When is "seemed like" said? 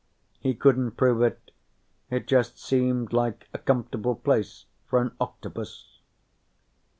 2.57-3.47